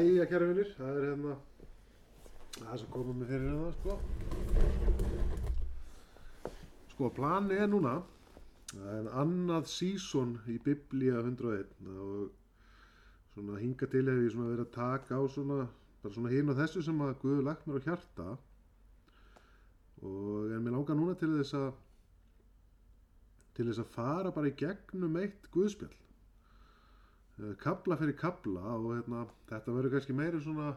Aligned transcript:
Jæja, 0.00 0.24
kæra 0.30 0.46
vinnir, 0.48 0.68
það 0.78 0.96
er 0.96 1.02
hérna 1.10 1.32
það 2.54 2.76
sem 2.80 2.88
komum 2.94 3.18
við 3.20 3.28
fyrir 3.34 3.48
hérna, 3.50 3.70
sko. 3.76 3.92
Sko, 6.94 7.10
plani 7.18 7.58
er 7.60 7.68
núna 7.68 7.92
það 8.70 8.94
er 8.94 9.10
annað 9.22 9.68
sísón 9.72 10.32
í 10.48 10.56
Biblía 10.64 11.20
101 11.20 11.90
og 11.90 12.30
svona 13.34 13.60
hinga 13.60 13.90
til 13.92 14.06
hef 14.08 14.22
ég 14.24 14.32
svona 14.32 14.50
verið 14.54 14.64
að 14.66 14.74
taka 14.78 15.20
á 15.20 15.22
svona 15.36 15.60
bara 16.00 16.16
svona 16.16 16.32
hinn 16.32 16.52
og 16.54 16.58
þessu 16.62 16.86
sem 16.88 17.04
að 17.04 17.16
Guður 17.20 17.46
lagt 17.50 17.68
mér 17.68 17.84
á 17.84 17.86
hjarta. 17.90 18.28
Og 20.00 20.54
en 20.54 20.64
mér 20.64 20.78
langar 20.78 20.96
núna 20.96 21.14
til 21.20 21.34
þess 21.36 21.58
að 21.60 21.70
til 23.58 23.68
þess 23.68 23.82
að 23.84 23.92
fara 23.98 24.32
bara 24.32 24.48
í 24.48 24.56
gegnum 24.64 25.20
eitt 25.20 25.50
Guðspjall 25.52 25.96
kabla 27.60 27.96
fyrir 28.00 28.16
kabla 28.18 28.74
og 28.76 28.90
hérna, 28.94 29.24
þetta 29.50 29.76
verður 29.76 29.94
kannski 29.96 30.16
meiri 30.16 30.40
svona 30.44 30.72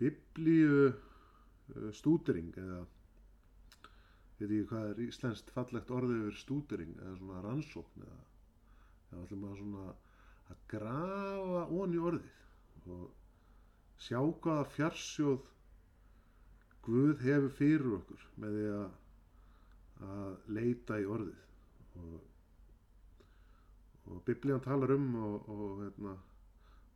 biblíu 0.00 0.90
uh, 0.90 1.88
stúdering 1.96 2.50
eða 2.58 2.82
veit 4.42 4.50
ekki 4.50 4.68
hvað 4.72 4.88
er 4.90 5.00
íslenskt 5.06 5.52
fallegt 5.54 5.90
orðið 5.94 6.22
yfir 6.24 6.38
stúdering 6.40 6.94
eða 6.98 7.16
svona 7.20 7.42
rannsókn 7.46 8.06
eða 8.06 8.20
eða 9.12 9.24
ætlum 9.26 9.46
að 9.46 9.58
svona 9.60 9.86
að 10.52 10.62
grafa 10.72 11.62
onni 11.78 12.00
orðið 12.10 12.92
og 12.96 14.02
sjá 14.02 14.18
hvaða 14.18 14.68
fjarsjóð 14.76 15.48
Guð 16.82 17.20
hefur 17.22 17.52
fyrir 17.54 17.92
okkur 18.00 18.22
með 18.42 18.54
því 18.56 18.62
að, 18.74 18.86
að 20.12 20.54
leita 20.56 20.96
í 20.98 21.04
orðið 21.14 22.00
og 22.02 22.31
og 24.22 24.26
biblían 24.26 24.60
talar 24.60 24.90
um 24.94 25.14
og, 25.14 25.48
og 25.48 25.82
hérna, 25.82 26.12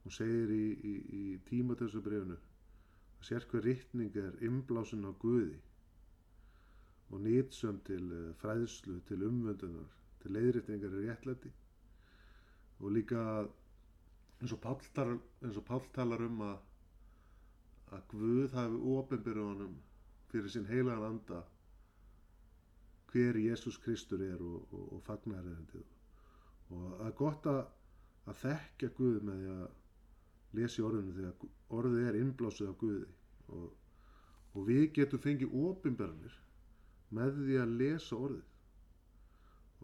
hún 0.04 0.12
segir 0.14 0.50
í, 0.54 0.66
í, 0.78 0.92
í 1.18 1.22
tímatöðsubrefinu 1.48 2.36
að 2.36 3.24
sér 3.26 3.46
hver 3.50 3.64
rittning 3.66 4.18
er 4.22 4.36
inblásin 4.46 5.02
á 5.02 5.10
Guði 5.18 5.56
og 7.10 7.24
nýtsum 7.24 7.80
til 7.86 8.04
eh, 8.14 8.30
fræðslu, 8.38 9.00
til 9.08 9.24
umvöndunar, 9.26 9.90
til 10.22 10.34
leiðrittningar 10.36 10.94
í 10.94 11.02
réttlæti. 11.06 11.50
Og 12.82 12.94
líka 12.94 13.20
eins 14.38 14.54
og 14.54 14.62
Páll 14.62 14.86
talar, 14.94 15.18
talar 15.94 16.24
um 16.28 16.40
að, 16.46 16.56
að 17.90 18.08
Guð 18.14 18.54
hafi 18.54 18.80
ofinbyrðu 18.94 19.50
honum 19.50 19.76
fyrir 20.30 20.54
sinn 20.54 20.70
heilagan 20.70 21.10
anda 21.10 21.42
hver 23.10 23.38
Jésús 23.42 23.82
Kristur 23.82 24.22
er 24.22 24.38
og, 24.38 24.66
og, 24.70 24.88
og 24.98 25.06
fagnar 25.06 25.42
erindið 25.42 25.86
og 26.74 26.86
það 26.98 27.06
er 27.08 27.16
gott 27.20 27.48
að, 27.50 27.60
að 28.26 28.40
þekkja 28.42 28.92
Guð 28.98 29.18
með 29.28 29.42
því 29.42 29.52
að 29.56 29.66
lesa 30.58 30.80
í 30.80 30.86
orðinu 30.86 31.14
því 31.16 31.26
að 31.30 31.46
orðið 31.78 32.08
er 32.08 32.18
innblásið 32.20 32.70
af 32.70 32.78
Guði. 32.80 33.06
Og, 33.56 33.66
og 34.56 34.66
við 34.66 34.84
getum 34.96 35.22
fengið 35.22 35.56
ofinberðanir 35.66 36.38
með 37.16 37.42
því 37.42 37.60
að 37.62 37.76
lesa 37.82 38.18
orðið. 38.18 38.48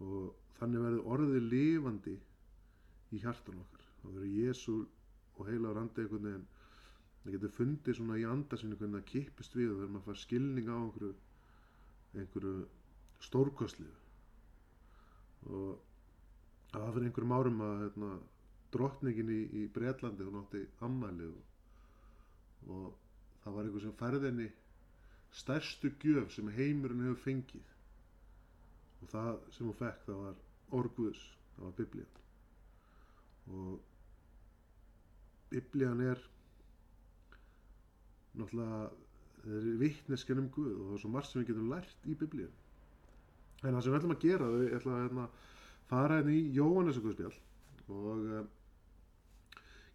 Og 0.03 0.57
þannig 0.59 0.87
verður 0.87 1.13
orðið 1.17 1.49
lifandi 1.53 2.17
í 3.13 3.23
hjartan 3.23 3.63
okkar. 3.63 3.87
Og 4.03 4.17
verður 4.17 4.35
Jésu 4.41 4.77
og 5.37 5.49
heila 5.49 5.77
randi 5.77 6.03
einhvern 6.03 6.27
veginn 6.29 6.49
það 7.23 7.35
getur 7.37 7.55
fundið 7.57 7.97
svona 7.99 8.19
í 8.19 8.27
andarsinu 8.27 8.77
hvernig 8.79 8.99
það 8.99 9.11
kipist 9.13 9.55
við 9.57 9.71
og 9.71 9.79
verður 9.79 9.93
maður 9.95 10.03
að 10.03 10.09
fara 10.09 10.23
skilning 10.23 10.71
á 10.71 10.77
einhverju 10.77 11.13
einhverju 12.19 12.55
stórkostlið 13.23 13.97
og 15.53 15.92
það 16.73 16.85
var 16.85 16.95
fyrir 16.95 17.09
einhverjum 17.09 17.35
árum 17.37 17.63
að 17.67 17.83
hérna, 17.83 18.11
drottningin 18.73 19.33
í, 19.33 19.41
í 19.61 19.63
Breitlandi 19.75 20.27
hún 20.27 20.41
átti 20.41 20.63
ammæli 20.87 21.29
og, 21.29 21.43
og 22.73 22.87
það 23.45 23.57
var 23.57 23.69
einhver 23.69 23.85
sem 23.85 23.99
færði 24.01 24.31
henni 24.31 24.49
stærstu 25.43 25.93
gjöf 26.01 26.33
sem 26.33 26.49
heimurinn 26.57 27.05
hefur 27.07 27.23
fengið. 27.27 27.69
Og 29.03 29.13
það 29.13 29.31
sem 29.57 29.69
hún 29.69 29.79
fekk 29.79 30.05
það 30.09 30.21
var 30.25 30.43
orguðs, 30.81 31.23
það 31.57 31.67
var 31.67 31.79
biblían. 31.81 32.19
Og 33.53 33.71
biblían 35.53 36.05
er 36.09 36.27
náttúrulega 38.39 38.83
það 39.43 39.57
er 39.59 39.71
vittnesken 39.81 40.41
um 40.41 40.51
Guð 40.55 40.75
og 40.77 40.85
það 40.87 40.97
er 40.97 41.03
svo 41.03 41.11
margt 41.13 41.33
sem 41.33 41.43
við 41.43 41.49
getum 41.51 41.73
lært 41.73 42.07
í 42.07 42.15
biblían 42.19 42.61
en 43.63 43.77
það 43.77 43.83
sem 43.85 43.93
við 43.93 43.99
ætlum 43.99 44.15
að 44.15 44.23
gera 44.25 44.51
við 44.53 44.77
ætlum 44.77 44.95
að 44.95 45.03
hérna, 45.03 45.25
fara 45.93 46.19
hérna 46.21 46.33
í 46.33 46.43
Jóhannesuguðspjall 46.57 47.39
og 47.93 48.27
uh, 48.39 48.43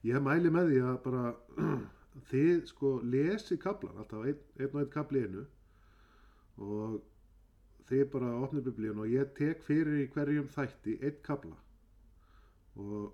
ég 0.06 0.22
mæli 0.24 0.52
með 0.54 0.72
því 0.72 0.82
að 0.86 0.98
bara 1.08 1.24
þið 2.30 2.66
sko 2.72 2.96
lesi 3.04 3.58
kaplan 3.62 3.98
alltaf 3.98 4.26
einn, 4.30 4.42
einn 4.60 4.74
og 4.74 4.82
einn 4.84 4.92
kapli 4.94 5.24
einu 5.26 5.46
og 6.68 6.98
þið 7.90 8.04
bara 8.14 8.34
opnið 8.44 8.68
biblíun 8.70 9.04
og 9.04 9.14
ég 9.14 9.32
tek 9.38 9.64
fyrir 9.66 10.04
í 10.04 10.10
hverjum 10.14 10.50
þætti 10.54 10.98
einn 11.02 11.22
kapla 11.26 11.58
og 12.78 13.14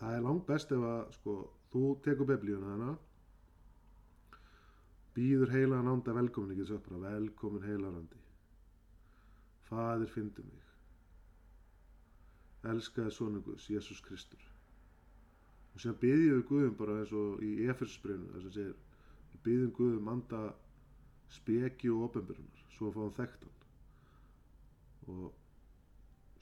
það 0.00 0.16
er 0.16 0.26
langt 0.26 0.48
best 0.48 0.72
ef 0.76 0.84
að 0.92 1.14
sko 1.16 1.36
þú 1.72 1.84
tekur 2.04 2.28
biblíun 2.32 2.66
hana 2.68 2.94
býður 5.16 5.54
heilagan 5.54 5.92
anda 5.94 6.16
velkomin 6.16 6.54
ekki 6.54 6.66
þessu 6.66 6.82
bara 6.88 7.14
velkomin 7.14 7.68
heilarandi 7.68 8.24
fadir 9.70 10.12
fyndu 10.12 10.44
mig 10.46 10.69
elskaði 12.68 13.12
sonu 13.14 13.40
Guðs, 13.44 13.68
Jésús 13.72 14.00
Kristur. 14.04 14.42
Og 15.74 15.80
sem 15.80 15.96
byðjum 16.02 16.40
við 16.40 16.46
Guðum 16.48 16.76
bara 16.78 16.98
eins 17.00 17.12
og 17.16 17.42
í 17.46 17.52
Efersbreynu 17.70 18.32
þess 18.34 18.50
að 18.50 18.56
segir 18.58 18.74
við 19.32 19.42
byðjum 19.46 19.74
Guðum 19.78 20.10
anda 20.12 20.42
speki 21.30 21.92
og 21.94 22.08
ofinbyrjunar 22.08 22.64
svo 22.74 22.90
að 22.90 22.96
fá 22.96 23.02
hann 23.04 23.16
þekktan 23.20 23.56
og 25.10 25.30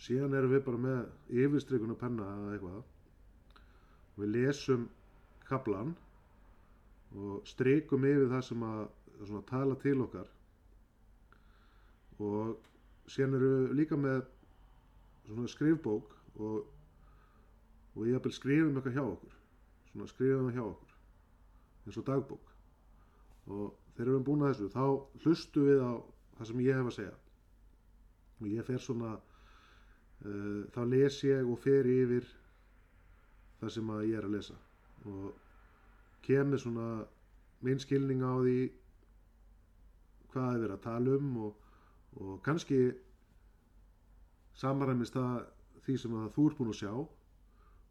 síðan 0.03 0.37
erum 0.39 0.53
við 0.55 0.65
bara 0.67 0.81
með 0.83 1.43
yfirstrykun 1.43 1.95
og 1.95 2.01
penna 2.01 2.29
eða 2.35 2.55
eitthvað. 2.55 2.79
Og 4.15 4.23
við 4.23 4.33
lesum 4.35 4.87
kaplan 5.49 5.95
og 7.17 7.47
strykum 7.49 8.06
yfir 8.06 8.31
það 8.33 8.45
sem 8.49 8.65
að 8.69 8.83
svona, 9.25 9.45
tala 9.49 9.79
til 9.83 9.97
okkar. 10.05 10.29
Og 12.19 12.56
síðan 13.11 13.39
eru 13.39 13.53
við 13.55 13.77
líka 13.81 13.99
með 14.00 14.27
svona 15.28 15.50
skrifbók 15.53 16.15
og, 16.39 16.62
og 17.94 18.06
ég 18.06 18.16
hafði 18.19 18.34
skrifum 18.37 18.78
eitthvað 18.78 18.97
hjá 18.99 19.05
okkur 19.05 19.39
svona 19.93 20.09
skrifum 20.12 20.53
hjá 20.53 20.62
okkur 20.62 20.94
eins 21.87 21.99
og 21.99 22.06
dagbók. 22.06 22.53
Og 23.49 23.75
þegar 23.97 24.09
við 24.09 24.15
erum 24.15 24.27
búin 24.27 24.44
að 24.44 24.53
þessu 24.53 24.69
þá 24.75 24.84
hlustu 25.25 25.65
við 25.65 25.81
á 25.83 25.93
það 26.38 26.50
sem 26.50 26.62
ég 26.65 26.78
hef 26.78 26.91
að 26.91 26.97
segja. 26.99 27.15
Og 28.38 28.49
ég 28.53 28.69
fer 28.69 28.84
svona 28.84 29.12
uh, 29.17 30.61
þá 30.75 30.81
les 30.93 31.21
ég 31.25 31.49
og 31.49 31.62
fer 31.65 31.88
yfir 31.88 32.28
það 33.61 33.75
sem 33.75 33.94
að 33.94 34.05
ég 34.11 34.19
er 34.19 34.28
að 34.28 34.37
lesa. 34.37 34.59
Og 35.09 35.31
kemur 36.27 36.62
svona 36.62 36.88
minn 37.65 37.81
skilning 37.83 38.22
á 38.22 38.33
því 38.37 38.59
hvað 40.28 40.53
er 40.53 40.62
verið 40.62 40.77
að 40.77 40.84
tala 40.84 41.17
um 41.17 41.37
og, 41.49 41.69
og 42.21 42.34
kannski 42.44 42.83
samaræmist 44.58 45.14
það 45.16 45.38
því 45.86 45.96
sem 46.02 46.16
að 46.19 46.30
þú 46.34 46.46
ert 46.48 46.58
búin 46.58 46.72
að 46.72 46.80
sjá 46.80 46.92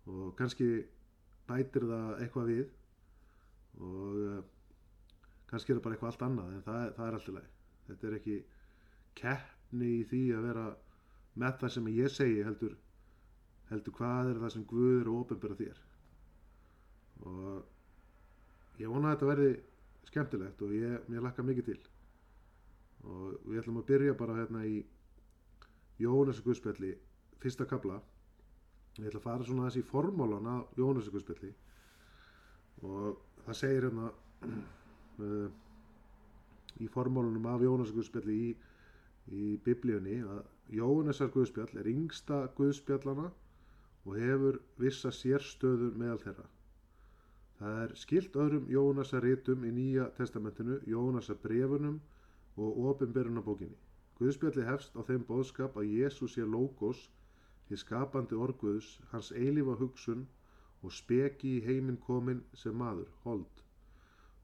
og 0.07 0.33
kannski 0.39 0.67
bætir 1.47 1.87
það 1.87 2.09
eitthvað 2.23 2.51
við 2.51 2.65
og 3.77 4.19
uh, 4.23 4.41
kannski 5.47 5.71
er 5.71 5.79
það 5.79 5.85
bara 5.85 5.97
eitthvað 5.97 6.11
allt 6.11 6.25
annað 6.27 6.53
en 6.55 6.65
það, 6.65 6.83
það 6.97 7.07
er 7.07 7.17
allt 7.17 7.29
í 7.31 7.35
lagi. 7.37 7.51
Þetta 7.87 8.07
er 8.07 8.17
ekki 8.17 8.37
keppni 9.17 9.91
í 9.95 10.03
því 10.09 10.21
að 10.35 10.47
vera 10.49 10.65
með 11.37 11.59
það 11.61 11.73
sem 11.75 11.89
ég 11.93 12.13
segi 12.13 12.43
heldur, 12.43 12.75
heldur 13.71 13.95
hvað 13.99 14.31
er 14.33 14.41
það 14.43 14.53
sem 14.55 14.65
Guð 14.71 14.93
er 14.97 15.11
og 15.11 15.21
ofinbæra 15.23 15.59
þér. 15.61 15.81
Og 17.27 18.81
ég 18.81 18.91
vona 18.91 19.11
að 19.11 19.15
þetta 19.15 19.31
verði 19.31 19.51
skemmtilegt 20.09 20.65
og 20.65 20.75
ég, 20.75 21.07
ég 21.13 21.23
lakka 21.23 21.45
mikið 21.45 21.71
til. 21.71 21.79
Og 23.07 23.47
við 23.47 23.61
ætlum 23.61 23.81
að 23.81 23.89
byrja 23.91 24.17
bara 24.19 24.39
hérna 24.41 24.65
í 24.67 24.81
Jóhannes 26.01 26.43
Guðspjalli 26.45 26.93
fyrsta 27.41 27.65
kabla 27.69 28.01
ég 28.97 29.07
ætla 29.09 29.19
að 29.21 29.25
fara 29.27 29.45
svona 29.45 29.67
þessi 29.67 29.83
í 29.83 29.87
formálan 29.87 30.49
af 30.49 30.77
Jóhannes 30.77 31.09
Guðspjalli. 31.13 31.51
Og 32.87 33.19
það 33.45 33.57
segir 33.59 33.87
hérna 33.87 34.09
uh, 35.27 35.47
í 36.81 36.89
formálunum 36.93 37.45
af 37.51 37.65
Jóhannes 37.65 37.93
Guðspjalli 37.93 38.37
í, 38.47 38.51
í 39.33 39.47
biblíunni 39.65 40.19
að 40.25 40.43
Jóhannesar 40.77 41.31
Guðspjall 41.31 41.79
er 41.79 41.89
yngsta 41.93 42.41
Guðspjallana 42.57 43.29
og 44.07 44.17
hefur 44.19 44.59
vissa 44.81 45.11
sérstöður 45.15 45.95
meðal 45.99 46.19
þeirra. 46.25 46.47
Það 47.57 47.81
er 47.83 47.93
skilt 48.01 48.37
öðrum 48.37 48.67
Jóhannesar 48.71 49.25
rítum 49.25 49.65
í 49.65 49.73
Nýja 49.73 50.09
testamentinu 50.17 50.81
Jóhannesar 50.89 51.39
brefunum 51.43 52.01
og 52.57 52.81
ofinberunabókinni 52.91 53.77
Guðspjalli 54.17 54.63
hefst 54.65 54.95
á 54.97 55.01
þeim 55.07 55.23
bóðskap 55.29 55.75
að 55.77 55.91
Jésús 55.93 56.35
sé 56.37 56.45
logos, 56.55 57.03
því 57.67 57.77
skapandi 57.83 58.37
orguðs, 58.45 58.87
hans 59.11 59.29
eilifa 59.31 59.75
hugsun 59.81 60.23
og 60.81 60.93
speki 60.99 61.51
í 61.57 61.63
heiminn 61.67 61.99
komin 62.07 62.39
sem 62.61 62.77
maður, 62.81 63.11
hold. 63.25 63.61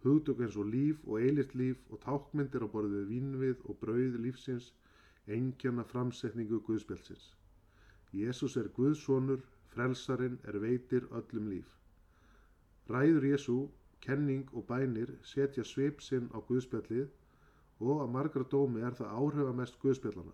Hugdök 0.03 0.43
eins 0.45 0.57
og 0.61 0.69
líf 0.75 1.01
og 1.07 1.25
eilift 1.25 1.55
líf 1.55 1.81
og 1.89 2.01
tákmyndir 2.05 2.65
á 2.65 2.73
borðið 2.75 2.99
við 2.99 3.09
vínvið 3.13 3.63
og 3.71 3.79
brauð 3.85 4.19
lífsins, 4.25 4.69
engjarna 5.37 5.85
framsetningu 5.93 6.59
Guðspjálsins. 6.67 7.29
Jésús 8.13 8.57
er 8.61 8.69
Guðsonur, 8.77 9.41
frelsarinn 9.73 10.37
er 10.51 10.59
veitir 10.61 11.07
öllum 11.19 11.49
líf. 11.53 11.69
Ræður 12.93 13.29
Jésú, 13.31 13.57
kenning 14.05 14.45
og 14.53 14.67
bænir 14.69 15.15
setja 15.33 15.63
svip 15.65 16.03
sinn 16.03 16.29
á 16.35 16.37
Guðspjallið 16.45 17.07
og 17.83 18.01
að 18.03 18.13
margra 18.15 18.45
dómi 18.49 18.81
er 18.85 18.95
það 18.97 19.13
áhrifamest 19.19 19.77
Guðspjallana. 19.81 20.33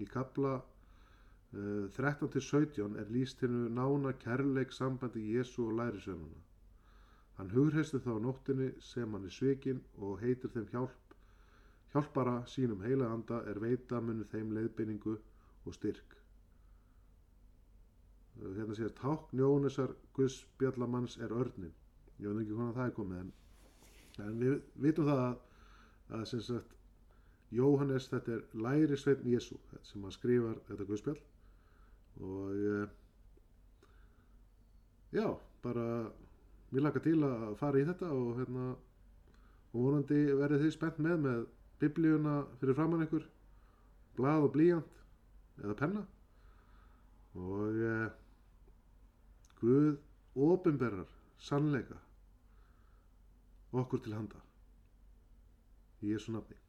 Í 0.00 0.06
kapla 0.08 0.56
uh, 0.60 1.86
13-17 1.96 2.98
er 3.00 3.12
líst 3.12 3.42
hennu 3.44 3.68
nána 3.72 4.12
kærleik 4.22 4.74
sambandi 4.74 5.22
Jésu 5.34 5.66
og 5.66 5.76
lærisveinuna. 5.80 6.42
Hann 7.36 7.52
hugreistu 7.52 8.00
þá 8.00 8.14
nóttinni 8.24 8.70
sem 8.80 9.12
hann 9.12 9.26
er 9.28 9.34
svikinn 9.34 9.82
og 10.00 10.20
heitir 10.22 10.52
þeim 10.54 10.68
hjálp. 10.72 11.16
Hjálpara 11.92 12.36
sínum 12.50 12.84
heila 12.84 13.10
anda 13.12 13.42
er 13.50 13.60
veita 13.60 14.00
munni 14.00 14.24
þeim 14.32 14.52
leiðbynningu 14.56 15.16
og 15.16 15.76
styrk. 15.76 16.16
Uh, 18.36 18.52
hérna 18.56 18.76
sér 18.78 18.94
ták 19.00 19.32
njónesar 19.36 19.92
Guðspjallamanns 20.16 21.18
er 21.24 21.32
örnin. 21.32 21.74
Ég 22.20 22.32
veit 22.32 22.46
ekki 22.46 22.56
hvernig 22.56 22.76
það 22.78 22.86
er 22.88 22.96
komið 22.96 23.20
en, 23.20 23.34
en 24.24 24.40
við 24.40 24.56
vitum 24.80 25.08
það 25.10 25.22
að, 25.26 25.36
að 26.16 26.24
sem 26.30 26.44
sagt 26.46 26.76
Jóhannes 27.54 28.08
þetta 28.10 28.32
er 28.34 28.44
læri 28.58 28.96
sveitn 28.98 29.30
Jésu 29.30 29.56
sem 29.86 30.02
hann 30.02 30.14
skrifar 30.14 30.58
þetta 30.66 30.86
Guðspjall. 30.88 31.18
Og 32.26 32.64
eh, 32.72 32.88
já, 35.14 35.28
bara 35.62 35.86
mér 36.72 36.88
laka 36.88 37.02
til 37.04 37.20
að 37.22 37.54
fara 37.60 37.80
í 37.80 37.86
þetta 37.86 38.10
og 38.10 38.40
hérna 38.40 38.66
og 38.74 39.78
vonandi 39.78 40.20
verið 40.40 40.64
þið 40.64 40.74
spennt 40.74 41.00
með 41.04 41.22
með 41.26 41.46
biblíuna 41.82 42.36
fyrir 42.58 42.78
framann 42.78 43.04
ykkur 43.06 43.26
blað 44.16 44.48
og 44.48 44.54
blíjant 44.56 45.00
eða 45.62 45.78
penna. 45.78 46.06
Og 47.36 47.82
eh, 47.92 48.08
Guð 49.56 49.94
ofinberrar 50.36 51.08
sannleika 51.40 51.96
okkur 53.72 54.02
til 54.04 54.16
handa. 54.16 54.42
Í 56.04 56.12
Jésu 56.12 56.34
nafni 56.34 56.65